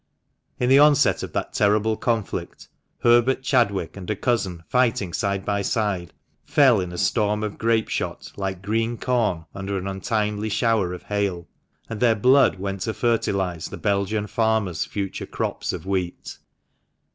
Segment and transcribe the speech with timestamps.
[0.59, 2.69] In the onset of that terrible conflict,
[3.01, 6.11] Herbert Chadwick and a cousin, fighting side by side,
[6.43, 11.03] fell in a storm of grape shot like green corn under an untimely shower of
[11.03, 11.47] hail,
[11.87, 16.39] and their blood went to fertilise the Belgian farmer's future crops of wheat.